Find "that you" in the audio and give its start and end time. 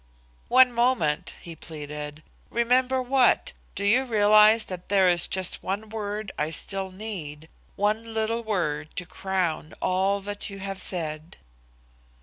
10.21-10.57